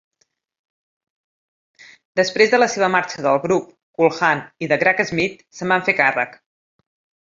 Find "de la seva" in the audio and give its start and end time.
2.55-2.91